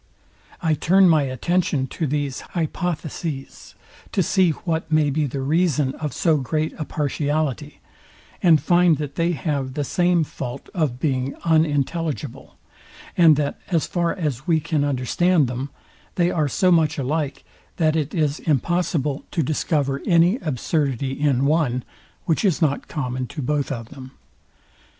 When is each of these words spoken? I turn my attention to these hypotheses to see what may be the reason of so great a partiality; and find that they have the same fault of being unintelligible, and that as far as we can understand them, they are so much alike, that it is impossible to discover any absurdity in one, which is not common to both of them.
I 0.63 0.73
turn 0.73 1.07
my 1.07 1.25
attention 1.25 1.85
to 1.89 2.07
these 2.07 2.41
hypotheses 2.57 3.75
to 4.11 4.23
see 4.23 4.49
what 4.49 4.91
may 4.91 5.11
be 5.11 5.27
the 5.27 5.41
reason 5.43 5.93
of 5.93 6.11
so 6.11 6.37
great 6.37 6.73
a 6.79 6.85
partiality; 6.85 7.81
and 8.41 8.59
find 8.59 8.97
that 8.97 9.13
they 9.13 9.33
have 9.33 9.75
the 9.75 9.83
same 9.83 10.23
fault 10.23 10.69
of 10.73 10.99
being 10.99 11.35
unintelligible, 11.43 12.57
and 13.15 13.35
that 13.35 13.59
as 13.67 13.85
far 13.85 14.15
as 14.15 14.47
we 14.47 14.59
can 14.59 14.83
understand 14.83 15.45
them, 15.45 15.69
they 16.15 16.31
are 16.31 16.49
so 16.49 16.71
much 16.71 16.97
alike, 16.97 17.43
that 17.77 17.95
it 17.95 18.15
is 18.15 18.39
impossible 18.39 19.25
to 19.29 19.43
discover 19.43 20.01
any 20.07 20.37
absurdity 20.37 21.11
in 21.11 21.45
one, 21.45 21.83
which 22.25 22.43
is 22.43 22.59
not 22.59 22.87
common 22.87 23.27
to 23.27 23.43
both 23.43 23.71
of 23.71 23.89
them. 23.89 24.13